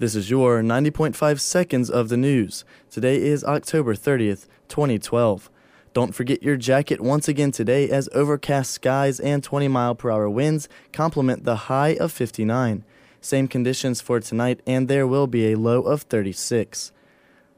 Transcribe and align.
This 0.00 0.14
is 0.14 0.30
your 0.30 0.62
90.5 0.62 1.40
seconds 1.40 1.90
of 1.90 2.08
the 2.08 2.16
news. 2.16 2.64
Today 2.90 3.20
is 3.20 3.44
October 3.44 3.94
30th, 3.94 4.46
2012. 4.68 5.50
Don't 5.92 6.14
forget 6.14 6.42
your 6.42 6.56
jacket 6.56 7.02
once 7.02 7.28
again 7.28 7.50
today 7.50 7.86
as 7.90 8.08
overcast 8.14 8.70
skies 8.70 9.20
and 9.20 9.44
20 9.44 9.68
mile 9.68 9.94
per 9.94 10.10
hour 10.10 10.30
winds 10.30 10.70
complement 10.94 11.44
the 11.44 11.68
high 11.68 11.96
of 11.96 12.12
59. 12.12 12.82
Same 13.20 13.46
conditions 13.46 14.00
for 14.00 14.20
tonight, 14.20 14.62
and 14.66 14.88
there 14.88 15.06
will 15.06 15.26
be 15.26 15.52
a 15.52 15.58
low 15.58 15.82
of 15.82 16.04
36. 16.04 16.92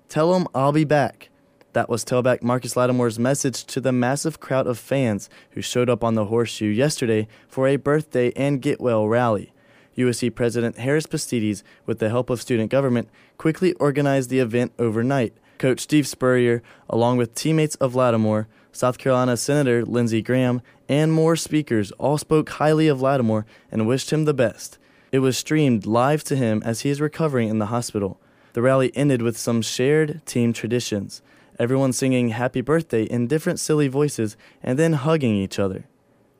Tell 0.09 0.35
'em 0.35 0.49
I'll 0.53 0.73
be 0.73 0.83
back. 0.83 1.31
That 1.75 1.89
was 1.89 2.05
tailback 2.05 2.43
Marcus 2.43 2.75
Lattimore's 2.75 3.21
message 3.21 3.65
to 3.67 3.81
the 3.81 3.93
massive 3.93 4.41
crowd 4.41 4.67
of 4.67 4.81
fans 4.81 5.31
who 5.53 5.63
showed 5.63 5.89
up 5.89 6.03
on 6.03 6.17
the 6.17 6.25
horseshoe 6.25 6.67
yesterday 6.67 7.29
for 7.47 7.69
a 7.69 7.77
birthday 7.77 8.33
and 8.35 8.61
get 8.61 8.81
well 8.81 9.07
rally. 9.07 9.52
USC 9.97 10.35
President 10.35 10.79
Harris 10.79 11.07
Pastides, 11.07 11.63
with 11.87 11.99
the 11.99 12.09
help 12.09 12.31
of 12.31 12.41
student 12.41 12.71
government, 12.71 13.09
quickly 13.39 13.73
organized 13.75 14.31
the 14.31 14.39
event 14.39 14.73
overnight. 14.79 15.35
Coach 15.59 15.81
Steve 15.81 16.07
Spurrier, 16.07 16.63
along 16.89 17.19
with 17.19 17.35
teammates 17.35 17.77
of 17.77 17.95
Lattimore, 17.95 18.49
South 18.73 18.99
Carolina 18.99 19.37
Senator 19.37 19.85
Lindsey 19.85 20.23
Graham, 20.23 20.63
and 20.89 21.13
more 21.13 21.37
speakers, 21.37 21.93
all 21.93 22.19
spoke 22.19 22.49
highly 22.51 22.89
of 22.89 23.01
Lattimore 23.01 23.47
and 23.71 23.87
wished 23.87 24.13
him 24.13 24.25
the 24.25 24.35
best. 24.35 24.79
It 25.13 25.21
was 25.21 25.37
streamed 25.37 25.87
live 25.87 26.25
to 26.25 26.37
him 26.37 26.63
as 26.65 26.81
he 26.81 26.91
is 26.91 27.01
recovering 27.01 27.49
in 27.49 27.59
the 27.59 27.67
hospital. 27.67 28.19
The 28.55 28.63
rally 28.63 28.91
ended 28.97 29.23
with 29.23 29.39
some 29.39 29.63
shared 29.63 30.25
team 30.27 30.53
traditions, 30.53 31.23
everyone 31.59 31.93
singing 31.93 32.31
happy 32.31 32.61
birthday 32.61 33.05
in 33.05 33.27
different 33.27 33.61
silly 33.61 33.89
voices 33.89 34.37
and 34.63 34.79
then 34.79 34.95
hugging 34.95 35.35
each 35.35 35.59
other. 35.59 35.87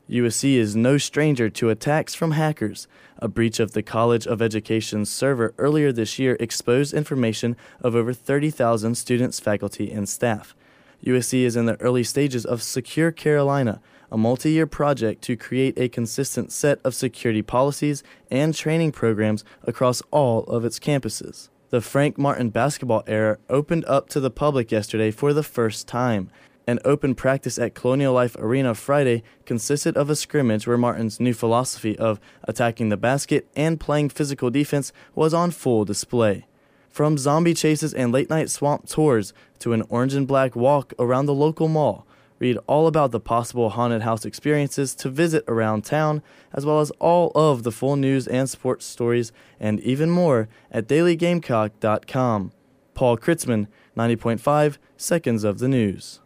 USC 0.09 0.55
is 0.55 0.75
no 0.75 0.97
stranger 0.97 1.49
to 1.49 1.69
attacks 1.69 2.13
from 2.13 2.31
hackers. 2.31 2.87
A 3.19 3.29
breach 3.29 3.59
of 3.61 3.71
the 3.71 3.81
College 3.81 4.27
of 4.27 4.41
Education's 4.41 5.09
server 5.09 5.53
earlier 5.57 5.93
this 5.93 6.19
year 6.19 6.35
exposed 6.41 6.93
information 6.93 7.55
of 7.81 7.95
over 7.95 8.11
30,000 8.11 8.95
students, 8.95 9.39
faculty, 9.39 9.89
and 9.91 10.09
staff. 10.09 10.55
USC 11.05 11.43
is 11.43 11.55
in 11.55 11.67
the 11.67 11.79
early 11.79 12.03
stages 12.03 12.45
of 12.45 12.61
Secure 12.61 13.11
Carolina, 13.11 13.81
a 14.11 14.17
multi 14.17 14.51
year 14.51 14.67
project 14.67 15.21
to 15.23 15.37
create 15.37 15.79
a 15.79 15.87
consistent 15.87 16.51
set 16.51 16.79
of 16.83 16.93
security 16.93 17.41
policies 17.41 18.03
and 18.29 18.53
training 18.53 18.91
programs 18.91 19.45
across 19.63 20.01
all 20.11 20.43
of 20.43 20.65
its 20.65 20.79
campuses. 20.79 21.49
The 21.69 21.81
Frank 21.81 22.17
Martin 22.17 22.49
basketball 22.49 23.03
era 23.07 23.37
opened 23.49 23.85
up 23.85 24.09
to 24.09 24.19
the 24.19 24.29
public 24.29 24.71
yesterday 24.71 25.11
for 25.11 25.33
the 25.33 25.43
first 25.43 25.87
time. 25.87 26.29
An 26.65 26.79
open 26.85 27.13
practice 27.13 27.59
at 27.59 27.75
Colonial 27.75 28.13
Life 28.13 28.37
Arena 28.39 28.73
Friday 28.73 29.21
consisted 29.45 29.97
of 29.97 30.09
a 30.09 30.15
scrimmage 30.15 30.65
where 30.65 30.77
Martin's 30.77 31.19
new 31.19 31.33
philosophy 31.33 31.97
of 31.99 32.21
attacking 32.45 32.87
the 32.87 32.95
basket 32.95 33.49
and 33.53 33.81
playing 33.81 34.09
physical 34.09 34.49
defense 34.49 34.93
was 35.13 35.33
on 35.33 35.51
full 35.51 35.83
display. 35.83 36.47
From 36.89 37.17
zombie 37.17 37.53
chases 37.53 37.93
and 37.93 38.13
late 38.13 38.29
night 38.29 38.49
swamp 38.49 38.87
tours 38.87 39.33
to 39.59 39.73
an 39.73 39.83
orange 39.89 40.13
and 40.13 40.25
black 40.25 40.55
walk 40.55 40.93
around 40.97 41.25
the 41.25 41.33
local 41.33 41.67
mall, 41.67 42.07
read 42.39 42.57
all 42.65 42.87
about 42.87 43.11
the 43.11 43.19
possible 43.19 43.71
haunted 43.71 44.03
house 44.03 44.23
experiences 44.23 44.95
to 44.95 45.09
visit 45.09 45.43
around 45.49 45.83
town, 45.83 46.23
as 46.53 46.65
well 46.65 46.79
as 46.79 46.91
all 46.91 47.31
of 47.35 47.63
the 47.63 47.71
full 47.73 47.97
news 47.97 48.25
and 48.25 48.49
sports 48.49 48.85
stories, 48.85 49.33
and 49.59 49.81
even 49.81 50.09
more 50.09 50.47
at 50.71 50.87
dailygamecock.com. 50.87 52.53
Paul 52.93 53.17
Kritzman, 53.17 53.67
90.5 53.97 54.77
Seconds 54.95 55.43
of 55.43 55.59
the 55.59 55.67
News. 55.67 56.21